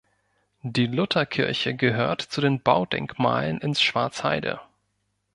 [0.63, 4.59] Die Lutherkirche gehört zu den Baudenkmalen in Schwarzheide.